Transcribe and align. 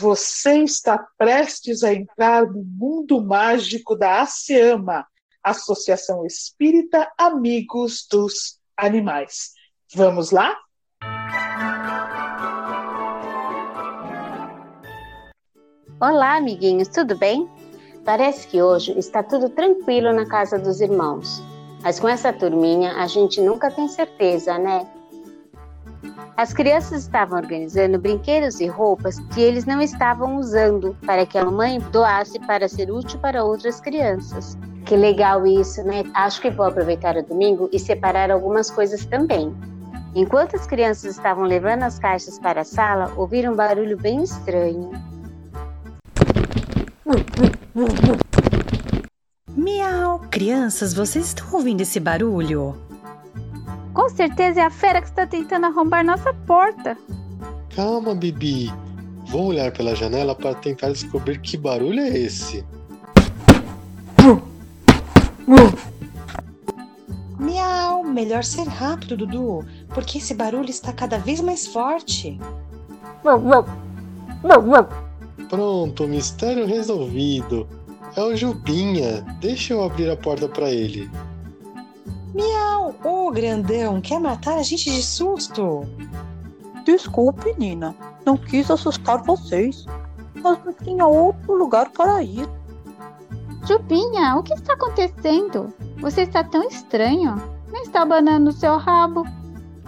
Você 0.00 0.62
está 0.62 0.98
prestes 1.18 1.84
a 1.84 1.92
entrar 1.92 2.46
no 2.46 2.64
mundo 2.64 3.22
mágico 3.22 3.94
da 3.94 4.22
ASEAMA, 4.22 5.06
Associação 5.44 6.24
Espírita 6.24 7.06
Amigos 7.18 8.06
dos 8.10 8.58
Animais. 8.74 9.50
Vamos 9.94 10.30
lá? 10.30 10.56
Olá, 16.00 16.36
amiguinhos, 16.36 16.88
tudo 16.88 17.18
bem? 17.18 17.46
Parece 18.02 18.48
que 18.48 18.62
hoje 18.62 18.98
está 18.98 19.22
tudo 19.22 19.50
tranquilo 19.50 20.14
na 20.14 20.24
casa 20.24 20.58
dos 20.58 20.80
irmãos. 20.80 21.42
Mas 21.82 22.00
com 22.00 22.08
essa 22.08 22.32
turminha 22.32 22.94
a 22.94 23.06
gente 23.06 23.38
nunca 23.42 23.70
tem 23.70 23.86
certeza, 23.86 24.56
né? 24.56 24.90
As 26.40 26.54
crianças 26.54 27.02
estavam 27.02 27.38
organizando 27.38 27.98
brinquedos 27.98 28.60
e 28.60 28.66
roupas 28.66 29.20
que 29.34 29.42
eles 29.42 29.66
não 29.66 29.78
estavam 29.82 30.38
usando 30.38 30.96
para 31.04 31.26
que 31.26 31.36
a 31.36 31.44
mamãe 31.44 31.78
doasse 31.92 32.38
para 32.38 32.66
ser 32.66 32.90
útil 32.90 33.20
para 33.20 33.44
outras 33.44 33.78
crianças. 33.78 34.56
Que 34.86 34.96
legal 34.96 35.46
isso, 35.46 35.82
né? 35.82 36.02
Acho 36.14 36.40
que 36.40 36.48
vou 36.48 36.64
aproveitar 36.64 37.14
o 37.14 37.22
domingo 37.22 37.68
e 37.70 37.78
separar 37.78 38.30
algumas 38.30 38.70
coisas 38.70 39.04
também. 39.04 39.54
Enquanto 40.14 40.56
as 40.56 40.66
crianças 40.66 41.14
estavam 41.14 41.44
levando 41.44 41.82
as 41.82 41.98
caixas 41.98 42.38
para 42.38 42.62
a 42.62 42.64
sala, 42.64 43.12
ouviram 43.18 43.52
um 43.52 43.56
barulho 43.56 43.98
bem 43.98 44.22
estranho. 44.22 44.92
Miau! 49.54 50.20
Crianças, 50.30 50.94
vocês 50.94 51.26
estão 51.26 51.52
ouvindo 51.52 51.82
esse 51.82 52.00
barulho? 52.00 52.74
Com 53.92 54.08
certeza 54.08 54.60
é 54.60 54.64
a 54.64 54.70
fera 54.70 55.00
que 55.00 55.08
está 55.08 55.26
tentando 55.26 55.66
arrombar 55.66 56.04
nossa 56.04 56.32
porta. 56.32 56.96
Calma, 57.74 58.14
Bibi. 58.14 58.72
Vou 59.26 59.46
olhar 59.46 59.72
pela 59.72 59.94
janela 59.94 60.34
para 60.34 60.54
tentar 60.54 60.88
descobrir 60.88 61.40
que 61.40 61.56
barulho 61.56 62.00
é 62.00 62.08
esse. 62.08 62.64
Miau! 67.38 68.04
Melhor 68.04 68.44
ser 68.44 68.66
rápido, 68.66 69.16
Dudu, 69.16 69.64
porque 69.88 70.18
esse 70.18 70.34
barulho 70.34 70.68
está 70.68 70.92
cada 70.92 71.18
vez 71.18 71.40
mais 71.40 71.66
forte. 71.66 72.38
Pronto, 75.48 76.08
mistério 76.08 76.66
resolvido. 76.66 77.68
É 78.16 78.22
o 78.22 78.34
Jubinha. 78.34 79.22
Deixa 79.40 79.74
eu 79.74 79.82
abrir 79.82 80.10
a 80.10 80.16
porta 80.16 80.48
para 80.48 80.70
ele. 80.70 81.08
Ô, 83.04 83.28
oh, 83.28 83.30
grandão, 83.30 84.00
quer 84.00 84.18
matar 84.18 84.58
a 84.58 84.62
gente 84.62 84.90
de 84.90 85.02
susto? 85.02 85.86
Desculpe, 86.84 87.54
Nina. 87.58 87.94
Não 88.26 88.36
quis 88.36 88.70
assustar 88.70 89.22
vocês. 89.22 89.86
Mas 90.34 90.58
não 90.64 90.72
tinha 90.72 91.06
outro 91.06 91.54
lugar 91.54 91.90
para 91.90 92.22
ir. 92.22 92.48
Jubinha, 93.66 94.36
o 94.36 94.42
que 94.42 94.54
está 94.54 94.72
acontecendo? 94.72 95.72
Você 96.00 96.22
está 96.22 96.42
tão 96.42 96.66
estranho. 96.66 97.40
Não 97.70 97.82
está 97.82 98.02
abanando 98.02 98.50
o 98.50 98.52
seu 98.52 98.76
rabo. 98.76 99.24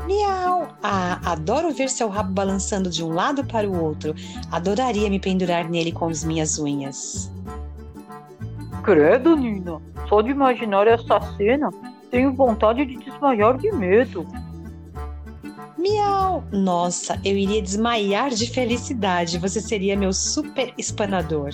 Miau! 0.07 0.69
Ah, 0.83 1.21
adoro 1.25 1.73
ver 1.73 1.89
seu 1.89 2.09
rabo 2.09 2.33
balançando 2.33 2.91
de 2.91 3.05
um 3.05 3.13
lado 3.13 3.45
para 3.45 3.69
o 3.69 3.83
outro. 3.83 4.15
Adoraria 4.51 5.09
me 5.09 5.19
pendurar 5.19 5.69
nele 5.69 5.93
com 5.93 6.09
as 6.09 6.23
minhas 6.25 6.59
unhas. 6.59 7.31
Credo, 8.83 9.37
Nina. 9.37 9.81
Só 10.09 10.21
de 10.21 10.31
imaginar 10.31 10.87
essa 10.87 11.21
cena, 11.37 11.71
tenho 12.13 12.35
vontade 12.35 12.85
de 12.85 12.99
desmaiar 12.99 13.57
de 13.57 13.73
medo. 13.73 14.27
Miau! 15.79 16.45
Nossa, 16.53 17.19
eu 17.25 17.35
iria 17.35 17.63
desmaiar 17.63 18.29
de 18.29 18.49
felicidade. 18.51 19.39
Você 19.39 19.63
seria 19.63 19.97
meu 19.97 20.13
super 20.13 20.75
espanador. 20.77 21.51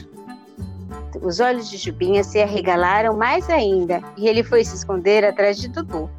Os 1.23 1.39
olhos 1.39 1.71
de 1.71 1.77
Jubinha 1.77 2.25
se 2.25 2.43
arregalaram 2.43 3.17
mais 3.17 3.49
ainda 3.49 4.03
e 4.17 4.27
ele 4.27 4.43
foi 4.43 4.65
se 4.65 4.75
esconder 4.75 5.25
atrás 5.25 5.59
de 5.59 5.69
Dudu. 5.69 6.11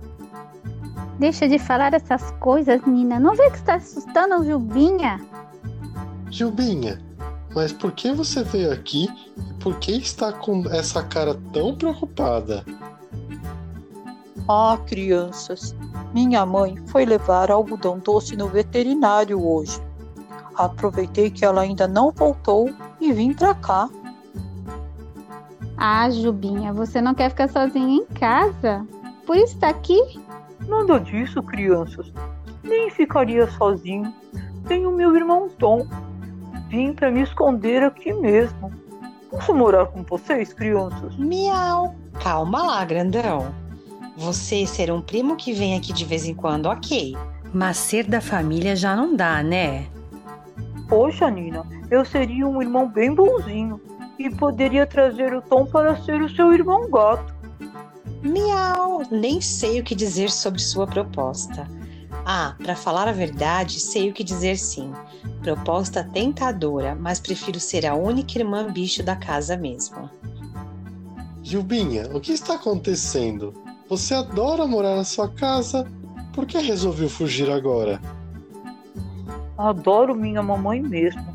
Deixa 1.20 1.46
de 1.46 1.60
falar 1.60 1.94
essas 1.94 2.32
coisas, 2.40 2.82
Nina. 2.86 3.20
Não 3.20 3.36
vê 3.36 3.52
que 3.52 3.58
está 3.58 3.76
assustando 3.76 4.40
o 4.40 4.46
Jubinha? 4.46 5.20
Jubinha, 6.32 7.02
mas 7.54 7.74
por 7.74 7.92
que 7.92 8.14
você 8.14 8.42
veio 8.44 8.72
aqui 8.72 9.10
e 9.38 9.54
por 9.56 9.78
que 9.80 9.92
está 9.98 10.32
com 10.32 10.64
essa 10.72 11.04
cara 11.04 11.36
tão 11.52 11.76
preocupada? 11.76 12.64
Ah, 14.52 14.80
crianças, 14.88 15.76
minha 16.12 16.44
mãe 16.44 16.76
foi 16.88 17.06
levar 17.06 17.52
algodão 17.52 18.00
doce 18.00 18.36
no 18.36 18.48
veterinário 18.48 19.40
hoje. 19.46 19.80
Aproveitei 20.56 21.30
que 21.30 21.46
ela 21.46 21.62
ainda 21.62 21.88
não 21.88 22.12
voltou 22.12 22.74
e 23.00 23.14
vim 23.14 23.32
pra 23.32 23.54
cá. 23.54 23.88
Ah, 25.78 26.10
Jubinha, 26.10 26.74
você 26.74 27.00
não 27.00 27.14
quer 27.14 27.30
ficar 27.30 27.48
sozinha 27.48 28.02
em 28.02 28.06
casa? 28.08 28.84
Por 29.28 29.38
isso 29.38 29.54
está 29.54 29.70
aqui? 29.70 30.20
Nada 30.68 31.00
disso, 31.00 31.44
crianças. 31.44 32.12
Nem 32.64 32.90
ficaria 32.90 33.46
sozinho. 33.52 34.12
Tenho 34.68 34.92
meu 34.92 35.16
irmão 35.16 35.48
Tom 35.60 35.88
Vim 36.70 36.92
para 36.94 37.12
me 37.12 37.22
esconder 37.22 37.84
aqui 37.84 38.12
mesmo. 38.14 38.72
Posso 39.30 39.54
morar 39.54 39.86
com 39.86 40.02
vocês, 40.02 40.54
crianças? 40.54 41.16
Miau! 41.18 41.94
Calma 42.20 42.64
lá, 42.64 42.84
grandão. 42.86 43.69
Você 44.20 44.68
ser 44.68 44.92
um 44.92 45.02
primo 45.02 45.38
que 45.38 45.54
vem 45.54 45.78
aqui 45.78 45.94
de 45.94 46.04
vez 46.04 46.26
em 46.26 46.34
quando, 46.34 46.66
ok. 46.66 47.16
Mas 47.54 47.78
ser 47.78 48.04
da 48.04 48.20
família 48.20 48.76
já 48.76 48.94
não 48.94 49.16
dá, 49.16 49.42
né? 49.42 49.88
Poxa, 50.90 51.30
Nina, 51.32 51.66
eu 51.90 52.04
seria 52.04 52.46
um 52.46 52.62
irmão 52.62 52.90
bem 52.90 53.16
bonzinho 53.16 53.80
e 54.20 54.30
poderia 54.30 54.86
trazer 54.86 55.34
o 55.34 55.42
Tom 55.42 55.66
para 55.66 55.96
ser 56.04 56.22
o 56.22 56.30
seu 56.36 56.52
irmão 56.52 56.92
gato. 56.92 57.34
Miau! 58.22 59.04
Nem 59.10 59.40
sei 59.40 59.80
o 59.80 59.84
que 59.86 59.96
dizer 59.96 60.30
sobre 60.30 60.60
sua 60.60 60.86
proposta. 60.86 61.66
Ah, 62.26 62.56
para 62.62 62.76
falar 62.76 63.08
a 63.08 63.14
verdade, 63.14 63.80
sei 63.80 64.10
o 64.10 64.14
que 64.14 64.24
dizer 64.24 64.58
sim. 64.58 64.92
Proposta 65.42 66.04
tentadora, 66.04 66.94
mas 66.94 67.22
prefiro 67.22 67.58
ser 67.58 67.86
a 67.86 67.96
única 67.96 68.38
irmã 68.38 68.70
bicho 68.70 69.02
da 69.02 69.16
casa 69.16 69.56
mesmo. 69.56 70.10
Gilbinha, 71.42 72.10
o 72.14 72.20
que 72.20 72.34
está 72.34 72.56
acontecendo? 72.56 73.69
Você 73.90 74.14
adora 74.14 74.68
morar 74.68 74.96
na 74.96 75.04
sua 75.04 75.28
casa. 75.28 75.88
Por 76.32 76.46
que 76.46 76.60
resolveu 76.60 77.10
fugir 77.10 77.50
agora? 77.50 78.00
Adoro 79.58 80.14
minha 80.14 80.44
mamãe 80.44 80.80
mesmo, 80.80 81.26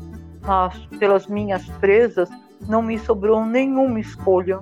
mas 0.41 0.73
pelas 0.97 1.27
minhas 1.27 1.65
presas 1.81 2.29
não 2.65 2.81
me 2.81 2.97
sobrou 2.97 3.45
nenhuma 3.45 3.99
escolha. 3.99 4.61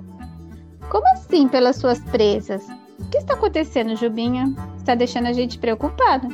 Como 0.90 1.06
assim 1.12 1.46
pelas 1.46 1.76
suas 1.76 2.00
presas? 2.00 2.66
O 2.98 3.08
que 3.10 3.18
está 3.18 3.34
acontecendo, 3.34 3.94
Jubinha? 3.94 4.52
Está 4.76 4.96
deixando 4.96 5.28
a 5.28 5.32
gente 5.32 5.56
preocupada. 5.56 6.26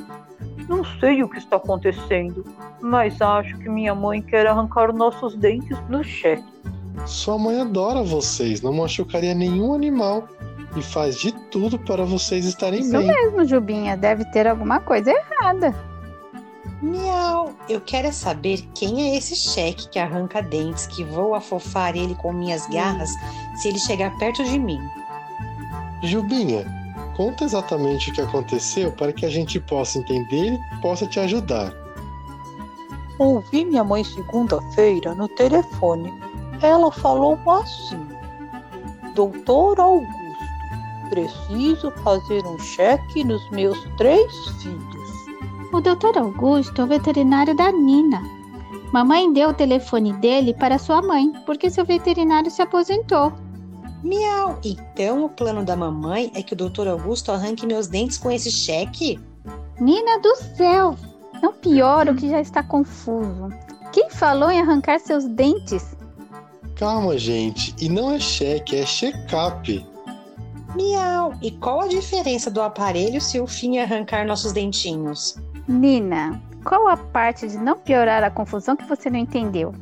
Não 0.66 0.82
sei 0.98 1.22
o 1.22 1.28
que 1.28 1.36
está 1.36 1.56
acontecendo, 1.56 2.42
mas 2.80 3.20
acho 3.20 3.58
que 3.58 3.68
minha 3.68 3.94
mãe 3.94 4.22
quer 4.22 4.46
arrancar 4.46 4.94
nossos 4.94 5.36
dentes 5.36 5.78
do 5.90 6.02
cheque. 6.02 6.42
Sua 7.06 7.38
mãe 7.38 7.60
adora 7.60 8.02
vocês, 8.02 8.62
não 8.62 8.72
machucaria 8.72 9.34
nenhum 9.34 9.74
animal 9.74 10.26
e 10.76 10.82
faz 10.82 11.16
de 11.16 11.32
tudo 11.50 11.78
para 11.78 12.04
vocês 12.04 12.44
estarem 12.44 12.80
Isso 12.80 12.92
bem. 12.92 13.00
Isso 13.02 13.14
mesmo, 13.14 13.44
Jubinha, 13.44 13.96
deve 13.96 14.24
ter 14.26 14.46
alguma 14.46 14.80
coisa 14.80 15.10
errada. 15.10 15.74
Miau, 16.82 17.52
eu 17.68 17.80
quero 17.80 18.08
é 18.08 18.12
saber 18.12 18.62
quem 18.74 19.10
é 19.10 19.16
esse 19.16 19.36
cheque 19.36 19.88
que 19.88 19.98
arranca 19.98 20.40
dentes, 20.42 20.86
que 20.86 21.04
vou 21.04 21.34
afofar 21.34 21.94
ele 21.94 22.14
com 22.14 22.32
minhas 22.32 22.66
garras 22.68 23.10
se 23.60 23.68
ele 23.68 23.78
chegar 23.78 24.16
perto 24.18 24.42
de 24.44 24.58
mim. 24.58 24.80
Jubinha, 26.02 26.64
conta 27.16 27.44
exatamente 27.44 28.10
o 28.10 28.14
que 28.14 28.22
aconteceu 28.22 28.90
para 28.92 29.12
que 29.12 29.26
a 29.26 29.28
gente 29.28 29.60
possa 29.60 29.98
entender 29.98 30.54
e 30.54 30.80
possa 30.80 31.06
te 31.06 31.20
ajudar. 31.20 31.74
Ouvi 33.18 33.66
minha 33.66 33.84
mãe 33.84 34.02
segunda-feira 34.02 35.14
no 35.14 35.28
telefone. 35.28 36.10
Ela 36.62 36.90
falou 36.90 37.38
assim: 37.60 38.08
Doutor 39.14 39.78
Augusto, 39.78 40.19
preciso 41.10 41.90
fazer 42.02 42.46
um 42.46 42.58
cheque 42.58 43.22
nos 43.24 43.50
meus 43.50 43.78
três 43.98 44.32
filhos. 44.62 45.10
O 45.72 45.80
doutor 45.80 46.16
Augusto 46.16 46.80
é 46.80 46.84
o 46.84 46.86
veterinário 46.86 47.54
da 47.54 47.70
Nina. 47.70 48.22
Mamãe 48.92 49.32
deu 49.32 49.50
o 49.50 49.54
telefone 49.54 50.12
dele 50.14 50.54
para 50.54 50.78
sua 50.78 51.02
mãe, 51.02 51.32
porque 51.44 51.70
seu 51.70 51.84
veterinário 51.84 52.50
se 52.50 52.62
aposentou. 52.62 53.32
Miau! 54.02 54.58
Então 54.64 55.24
o 55.24 55.28
plano 55.28 55.64
da 55.64 55.76
mamãe 55.76 56.32
é 56.34 56.42
que 56.42 56.54
o 56.54 56.56
doutor 56.56 56.88
Augusto 56.88 57.30
arranque 57.30 57.66
meus 57.66 57.86
dentes 57.86 58.16
com 58.16 58.30
esse 58.30 58.50
cheque? 58.50 59.20
Nina 59.78 60.18
do 60.20 60.34
céu! 60.56 60.96
Não 61.42 61.52
piora 61.52 62.12
o 62.12 62.16
que 62.16 62.28
já 62.28 62.40
está 62.40 62.62
confuso. 62.62 63.48
Quem 63.92 64.10
falou 64.10 64.50
em 64.50 64.60
arrancar 64.60 65.00
seus 65.00 65.24
dentes? 65.26 65.96
Calma, 66.76 67.18
gente. 67.18 67.74
E 67.80 67.88
não 67.88 68.12
é 68.12 68.18
cheque, 68.18 68.76
é 68.76 68.84
check-up. 68.84 69.86
Miau! 70.74 71.34
E 71.42 71.50
qual 71.50 71.82
a 71.82 71.88
diferença 71.88 72.50
do 72.50 72.62
aparelho 72.62 73.20
se 73.20 73.40
o 73.40 73.46
fim 73.46 73.78
é 73.78 73.82
arrancar 73.82 74.26
nossos 74.26 74.52
dentinhos? 74.52 75.36
Nina, 75.66 76.40
qual 76.64 76.88
a 76.88 76.96
parte 76.96 77.48
de 77.48 77.58
não 77.58 77.78
piorar 77.78 78.22
a 78.22 78.30
confusão 78.30 78.76
que 78.76 78.84
você 78.84 79.10
não 79.10 79.18
entendeu? 79.18 79.74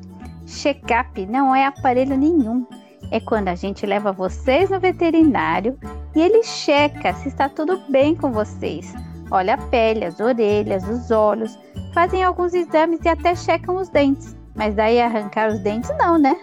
Check-up 0.47 1.27
não 1.27 1.55
é 1.55 1.67
aparelho 1.67 2.17
nenhum. 2.17 2.67
É 3.11 3.21
quando 3.21 3.49
a 3.49 3.55
gente 3.55 3.87
leva 3.87 4.13
vocês 4.13 4.71
no 4.71 4.81
veterinário 4.81 5.79
e 6.15 6.21
ele 6.21 6.43
checa 6.43 7.15
se 7.15 7.29
está 7.29 7.49
tudo 7.49 7.81
bem 7.89 8.15
com 8.15 8.33
vocês. 8.33 8.93
Olha 9.31 9.55
a 9.55 9.59
pele, 9.59 10.05
as 10.05 10.21
orelhas, 10.21 10.89
os 10.89 11.11
olhos, 11.11 11.59
fazem 11.93 12.23
alguns 12.23 12.55
exames 12.55 13.01
e 13.05 13.09
até 13.09 13.35
checam 13.35 13.77
os 13.77 13.89
dentes. 13.89 14.37
Mas 14.55 14.75
daí 14.75 15.01
arrancar 15.01 15.51
os 15.51 15.61
dentes 15.61 15.91
não, 15.99 16.19
né? 16.19 16.37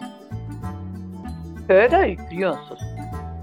Pera 1.68 2.00
aí, 2.00 2.16
crianças. 2.16 2.80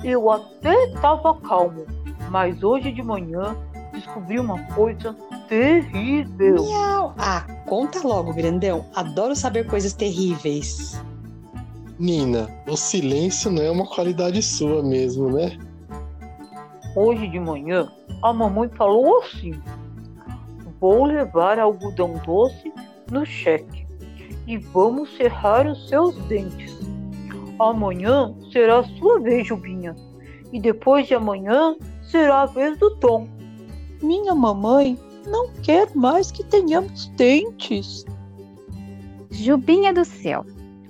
Eu 0.04 0.30
até 0.30 0.74
estava 0.86 1.34
calmo, 1.40 1.86
mas 2.30 2.62
hoje 2.62 2.90
de 2.90 3.02
manhã 3.02 3.56
descobri 3.92 4.38
uma 4.38 4.60
coisa 4.74 5.14
terrível. 5.48 6.64
Miau! 6.64 7.14
Ah, 7.18 7.44
conta 7.66 8.06
logo, 8.06 8.32
grandão. 8.32 8.84
Adoro 8.94 9.36
saber 9.36 9.66
coisas 9.66 9.92
terríveis. 9.92 11.00
Nina, 11.98 12.48
o 12.66 12.76
silêncio 12.76 13.50
não 13.50 13.62
é 13.62 13.70
uma 13.70 13.86
qualidade 13.86 14.42
sua 14.42 14.82
mesmo, 14.82 15.30
né? 15.30 15.56
Hoje 16.96 17.28
de 17.28 17.38
manhã, 17.38 17.88
a 18.22 18.32
mamãe 18.32 18.68
falou 18.70 19.20
assim: 19.22 19.52
Vou 20.80 21.04
levar 21.04 21.58
algodão 21.58 22.20
doce 22.26 22.72
no 23.10 23.24
cheque 23.24 23.86
e 24.46 24.58
vamos 24.58 25.16
serrar 25.16 25.66
os 25.66 25.88
seus 25.88 26.16
dentes. 26.24 26.81
Amanhã 27.70 28.34
será 28.50 28.80
a 28.80 28.84
sua 28.84 29.20
vez, 29.20 29.46
Jubinha, 29.46 29.94
e 30.52 30.60
depois 30.60 31.06
de 31.06 31.14
amanhã 31.14 31.76
será 32.02 32.42
a 32.42 32.46
vez 32.46 32.76
do 32.78 32.96
Tom. 32.96 33.28
Minha 34.02 34.34
mamãe 34.34 34.98
não 35.26 35.48
quer 35.62 35.88
mais 35.94 36.30
que 36.32 36.42
tenhamos 36.44 37.06
dentes. 37.16 38.04
Jubinha 39.30 39.94
do 39.94 40.04
céu, 40.04 40.44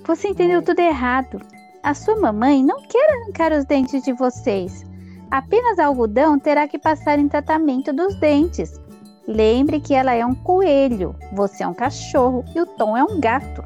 você 0.04 0.28
entendeu 0.28 0.62
tudo 0.62 0.80
errado. 0.80 1.40
A 1.82 1.94
sua 1.94 2.16
mamãe 2.16 2.62
não 2.64 2.80
quer 2.82 3.10
arrancar 3.10 3.52
os 3.52 3.64
dentes 3.64 4.02
de 4.02 4.12
vocês. 4.12 4.84
Apenas 5.30 5.78
algodão 5.78 6.38
terá 6.38 6.66
que 6.66 6.78
passar 6.78 7.18
em 7.18 7.28
tratamento 7.28 7.92
dos 7.92 8.14
dentes. 8.16 8.80
Lembre 9.26 9.78
que 9.78 9.94
ela 9.94 10.12
é 10.12 10.24
um 10.24 10.34
coelho, 10.34 11.14
você 11.32 11.62
é 11.62 11.68
um 11.68 11.74
cachorro 11.74 12.44
e 12.54 12.60
o 12.60 12.66
Tom 12.66 12.96
é 12.96 13.04
um 13.04 13.20
gato. 13.20 13.62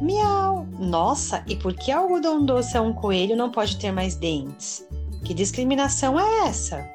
Miau! 0.00 0.66
Nossa, 0.78 1.42
e 1.46 1.56
por 1.56 1.74
que 1.74 1.90
algodão 1.90 2.44
doce 2.44 2.76
é 2.76 2.80
um 2.80 2.92
coelho 2.92 3.36
não 3.36 3.50
pode 3.50 3.76
ter 3.76 3.90
mais 3.90 4.14
dentes? 4.14 4.84
Que 5.24 5.34
discriminação 5.34 6.18
é 6.18 6.48
essa? 6.48 6.88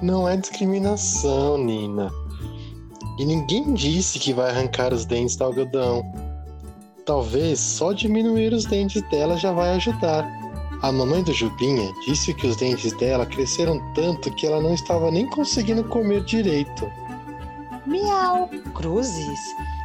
Não 0.00 0.28
é 0.28 0.36
discriminação, 0.36 1.58
Nina. 1.58 2.10
E 3.18 3.24
ninguém 3.24 3.74
disse 3.74 4.18
que 4.18 4.32
vai 4.32 4.50
arrancar 4.50 4.92
os 4.92 5.04
dentes 5.04 5.36
do 5.36 5.44
algodão. 5.44 6.02
Talvez 7.04 7.60
só 7.60 7.92
diminuir 7.92 8.52
os 8.52 8.64
dentes 8.64 9.02
dela 9.10 9.36
já 9.36 9.52
vai 9.52 9.70
ajudar. 9.76 10.26
A 10.82 10.92
mamãe 10.92 11.22
do 11.22 11.32
Jubinha 11.32 11.90
disse 12.06 12.34
que 12.34 12.46
os 12.46 12.56
dentes 12.56 12.92
dela 12.94 13.24
cresceram 13.24 13.80
tanto 13.94 14.30
que 14.34 14.46
ela 14.46 14.60
não 14.60 14.74
estava 14.74 15.10
nem 15.10 15.26
conseguindo 15.26 15.84
comer 15.84 16.22
direito. 16.24 16.90
Miau! 17.86 18.50
Cruzes! 18.74 19.40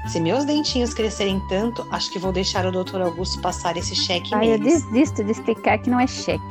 Se 0.07 0.19
meus 0.19 0.45
dentinhos 0.45 0.93
crescerem 0.93 1.39
tanto, 1.47 1.85
acho 1.91 2.11
que 2.11 2.19
vou 2.19 2.31
deixar 2.31 2.65
o 2.65 2.71
Dr. 2.71 3.01
Augusto 3.01 3.39
passar 3.41 3.77
esse 3.77 3.95
cheque 3.95 4.33
Ai, 4.33 4.53
eu 4.53 4.59
desisto 4.59 5.23
de 5.23 5.31
explicar 5.31 5.77
que 5.77 5.89
não 5.89 5.99
é 5.99 6.07
cheque. 6.07 6.41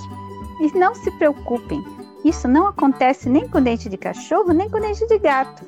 E 0.61 0.79
não 0.79 0.95
se 0.95 1.11
preocupem, 1.13 1.83
isso 2.25 2.47
não 2.47 2.67
acontece 2.67 3.29
nem 3.29 3.49
com 3.49 3.63
dente 3.63 3.89
de 3.89 3.97
cachorro, 3.97 4.53
nem 4.53 4.69
com 4.69 4.79
dente 4.79 5.07
de 5.07 5.19
gato. 5.19 5.65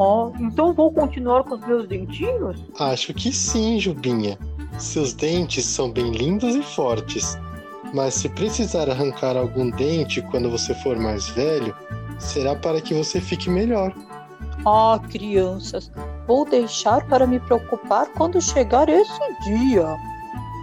Ah, 0.00 0.30
então 0.38 0.72
vou 0.72 0.92
continuar 0.92 1.44
com 1.44 1.54
os 1.54 1.66
meus 1.66 1.88
dentinhos? 1.88 2.62
Acho 2.78 3.12
que 3.14 3.32
sim, 3.32 3.80
Jubinha. 3.80 4.38
Seus 4.78 5.12
dentes 5.12 5.64
são 5.64 5.90
bem 5.90 6.12
lindos 6.12 6.54
e 6.54 6.62
fortes. 6.62 7.38
Mas 7.94 8.14
se 8.14 8.28
precisar 8.28 8.90
arrancar 8.90 9.36
algum 9.36 9.70
dente 9.70 10.20
quando 10.22 10.50
você 10.50 10.74
for 10.74 10.96
mais 10.96 11.28
velho, 11.30 11.74
será 12.18 12.54
para 12.54 12.80
que 12.82 12.92
você 12.92 13.20
fique 13.20 13.48
melhor. 13.48 13.94
Ah, 14.66 15.00
crianças, 15.08 15.90
vou 16.28 16.44
deixar 16.44 17.02
para 17.06 17.26
me 17.26 17.40
preocupar 17.40 18.06
quando 18.08 18.40
chegar 18.40 18.86
esse 18.90 19.34
dia. 19.40 19.96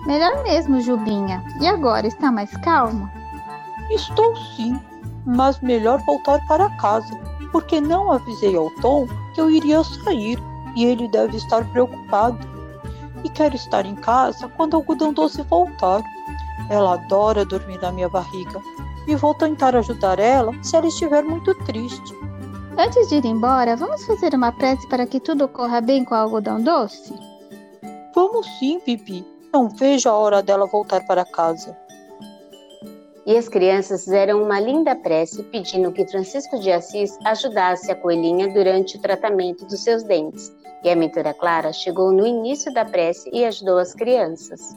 Melhor 0.06 0.44
mesmo, 0.44 0.80
Jubinha. 0.80 1.44
E 1.60 1.68
agora, 1.68 2.06
está 2.06 2.32
mais 2.32 2.56
calma? 2.58 3.12
Estou 3.90 4.36
sim, 4.36 4.80
mas 5.26 5.60
melhor 5.62 6.00
voltar 6.06 6.40
para 6.48 6.70
casa, 6.78 7.20
porque 7.52 7.82
não 7.82 8.12
avisei 8.12 8.56
ao 8.56 8.70
Tom 8.80 9.08
que 9.34 9.42
eu 9.42 9.50
iria 9.50 9.84
sair 9.84 10.38
e 10.76 10.86
ele 10.86 11.08
deve 11.08 11.38
estar 11.38 11.66
preocupado. 11.72 12.38
E 13.24 13.30
quero 13.30 13.56
estar 13.56 13.88
em 13.88 13.96
casa 13.96 14.48
quando 14.50 14.76
o 14.76 14.78
algodão 14.78 15.12
doce 15.12 15.42
voltar. 15.42 16.04
Ela 16.70 16.94
adora 16.94 17.44
dormir 17.44 17.82
na 17.82 17.92
minha 17.92 18.08
barriga 18.08 18.62
e 19.08 19.16
vou 19.16 19.34
tentar 19.34 19.76
ajudar 19.76 20.20
ela 20.20 20.52
se 20.62 20.76
ela 20.76 20.88
estiver 20.88 21.24
muito 21.24 21.56
triste. 21.64 22.14
Antes 22.78 23.08
de 23.08 23.16
ir 23.16 23.26
embora, 23.26 23.78
vamos 23.78 24.06
fazer 24.06 24.34
uma 24.36 24.52
prece 24.52 24.86
para 24.90 25.06
que 25.08 25.18
tudo 25.20 25.48
corra 25.48 25.80
bem 25.80 26.04
com 26.04 26.14
o 26.14 26.18
algodão 26.18 26.62
doce? 26.62 27.14
Vamos 28.14 28.46
sim, 28.60 28.82
Pipi. 28.82 29.26
Não 29.54 29.70
vejo 29.70 30.10
a 30.10 30.14
hora 30.14 30.44
dela 30.44 30.66
voltar 30.66 31.06
para 31.08 31.24
casa. 31.24 31.78
E 33.26 33.38
as 33.38 33.48
crianças 33.48 34.04
fizeram 34.04 34.44
uma 34.44 34.60
linda 34.60 34.94
prece 34.94 35.42
pedindo 35.44 35.92
que 35.94 36.06
Francisco 36.06 36.60
de 36.60 36.70
Assis 36.70 37.18
ajudasse 37.24 37.90
a 37.90 37.96
coelhinha 37.96 38.54
durante 38.54 38.98
o 38.98 39.02
tratamento 39.02 39.66
dos 39.66 39.82
seus 39.82 40.04
dentes. 40.04 40.54
E 40.84 40.90
a 40.90 40.96
mentora 40.98 41.34
Clara 41.34 41.72
chegou 41.72 42.12
no 42.12 42.28
início 42.28 42.74
da 42.74 42.84
prece 42.84 43.30
e 43.32 43.46
ajudou 43.46 43.78
as 43.78 43.94
crianças. 43.94 44.76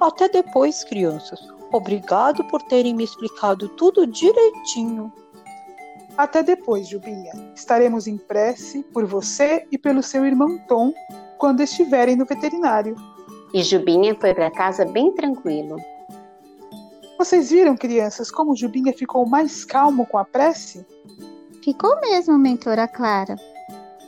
Até 0.00 0.28
depois, 0.28 0.84
crianças. 0.84 1.40
Obrigado 1.72 2.44
por 2.44 2.62
terem 2.62 2.94
me 2.94 3.02
explicado 3.02 3.68
tudo 3.70 4.06
direitinho. 4.06 5.12
Até 6.16 6.42
depois, 6.42 6.88
Jubinha. 6.88 7.32
Estaremos 7.54 8.06
em 8.06 8.16
prece 8.16 8.82
por 8.84 9.04
você 9.04 9.66
e 9.70 9.76
pelo 9.76 10.02
seu 10.02 10.24
irmão 10.24 10.58
Tom 10.66 10.92
quando 11.38 11.62
estiverem 11.62 12.16
no 12.16 12.24
veterinário. 12.24 12.96
E 13.52 13.62
Jubinha 13.62 14.14
foi 14.14 14.34
para 14.34 14.50
casa 14.50 14.84
bem 14.84 15.12
tranquilo. 15.14 15.76
Vocês 17.18 17.50
viram, 17.50 17.76
crianças, 17.76 18.30
como 18.30 18.56
Jubinha 18.56 18.92
ficou 18.92 19.26
mais 19.26 19.64
calmo 19.64 20.06
com 20.06 20.18
a 20.18 20.24
prece? 20.24 20.86
Ficou 21.62 22.00
mesmo, 22.00 22.38
mentora 22.38 22.86
Clara. 22.86 23.36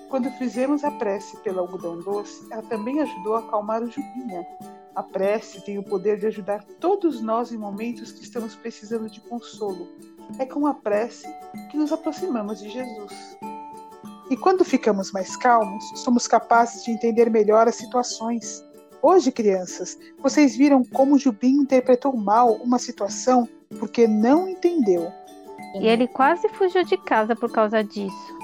Quando 0.09 0.31
fizemos 0.33 0.85
a 0.85 0.91
prece 0.91 1.37
pelo 1.39 1.61
algodão 1.61 2.01
doce, 2.01 2.47
ela 2.51 2.63
também 2.63 3.01
ajudou 3.01 3.35
a 3.37 3.41
acalmar 3.41 3.83
o 3.83 3.91
Jubinha. 3.91 4.47
A 4.95 5.03
prece 5.03 5.61
tem 5.63 5.79
o 5.79 5.83
poder 5.83 6.19
de 6.19 6.27
ajudar 6.27 6.65
todos 6.81 7.21
nós 7.21 7.53
em 7.53 7.59
momentos 7.59 8.12
que 8.12 8.23
estamos 8.23 8.55
precisando 8.55 9.09
de 9.11 9.21
consolo. 9.21 9.88
É 10.38 10.44
com 10.44 10.66
a 10.66 10.75
prece 10.75 11.26
que 11.70 11.76
nos 11.76 11.92
aproximamos 11.92 12.61
de 12.61 12.68
Jesus. 12.68 13.38
E 14.30 14.37
quando 14.37 14.64
ficamos 14.64 15.11
mais 15.11 15.37
calmos, 15.37 15.85
somos 16.00 16.28
capazes 16.28 16.85
de 16.85 16.90
entender 16.90 17.30
melhor 17.30 17.66
as 17.66 17.76
situações. 17.76 18.62
Hoje, 19.00 19.32
crianças, 19.32 19.97
vocês 20.18 20.56
viram 20.56 20.85
como 20.85 21.14
o 21.14 21.18
Jubim 21.18 21.61
interpretou 21.61 22.14
mal 22.16 22.52
uma 22.54 22.78
situação 22.78 23.49
porque 23.78 24.06
não 24.06 24.49
entendeu. 24.49 25.11
E 25.80 25.87
ele 25.87 26.06
quase 26.08 26.49
fugiu 26.50 26.85
de 26.85 26.97
casa 26.99 27.35
por 27.35 27.50
causa 27.50 27.82
disso. 27.82 28.38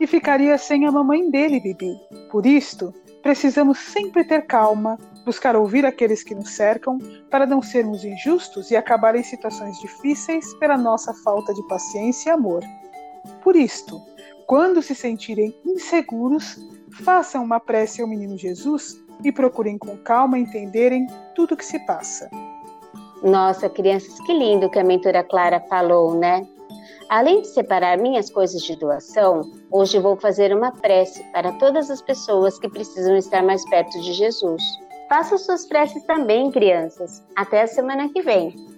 E 0.00 0.06
ficaria 0.06 0.56
sem 0.56 0.86
a 0.86 0.92
mamãe 0.92 1.28
dele, 1.30 1.58
Bibi. 1.60 1.98
Por 2.30 2.46
isto, 2.46 2.94
precisamos 3.22 3.78
sempre 3.78 4.24
ter 4.24 4.46
calma, 4.46 4.98
buscar 5.24 5.56
ouvir 5.56 5.84
aqueles 5.84 6.22
que 6.22 6.34
nos 6.34 6.50
cercam, 6.50 6.98
para 7.30 7.46
não 7.46 7.60
sermos 7.60 8.04
injustos 8.04 8.70
e 8.70 8.76
acabar 8.76 9.14
em 9.14 9.22
situações 9.22 9.78
difíceis 9.80 10.54
pela 10.54 10.76
nossa 10.76 11.12
falta 11.12 11.52
de 11.52 11.62
paciência 11.68 12.30
e 12.30 12.32
amor. 12.32 12.62
Por 13.42 13.56
isto, 13.56 14.00
quando 14.46 14.82
se 14.82 14.94
sentirem 14.94 15.54
inseguros, 15.64 16.56
façam 17.04 17.44
uma 17.44 17.60
prece 17.60 18.00
ao 18.00 18.08
menino 18.08 18.36
Jesus 18.36 19.02
e 19.22 19.30
procurem 19.30 19.76
com 19.76 19.96
calma 19.98 20.38
entenderem 20.38 21.06
tudo 21.34 21.52
o 21.54 21.56
que 21.56 21.64
se 21.64 21.78
passa. 21.80 22.30
Nossa, 23.22 23.68
crianças, 23.68 24.18
que 24.20 24.32
lindo 24.32 24.70
que 24.70 24.78
a 24.78 24.84
mentora 24.84 25.24
Clara 25.24 25.60
falou, 25.68 26.14
né? 26.14 26.46
Além 27.08 27.40
de 27.40 27.48
separar 27.48 27.98
minhas 27.98 28.30
coisas 28.30 28.62
de 28.62 28.76
doação, 28.76 29.50
hoje 29.70 29.98
vou 29.98 30.16
fazer 30.16 30.54
uma 30.54 30.72
prece 30.72 31.24
para 31.32 31.52
todas 31.52 31.90
as 31.90 32.02
pessoas 32.02 32.58
que 32.58 32.68
precisam 32.68 33.16
estar 33.16 33.42
mais 33.42 33.68
perto 33.70 34.00
de 34.00 34.12
Jesus. 34.12 34.62
Façam 35.08 35.38
suas 35.38 35.66
preces 35.66 36.02
também, 36.04 36.50
crianças. 36.50 37.24
Até 37.34 37.62
a 37.62 37.66
semana 37.66 38.10
que 38.10 38.20
vem. 38.20 38.77